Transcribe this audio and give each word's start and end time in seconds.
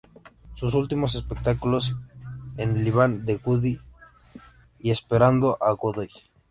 Sus 0.55 0.73
últimos 0.73 1.13
espectáculos, 1.13 1.95
"El 2.57 2.73
Diván 2.83 3.23
de 3.23 3.35
Godoy" 3.35 3.79
y 4.79 4.89
"Esperando 4.89 5.59
a... 5.61 5.73
Godoy". 5.73 6.09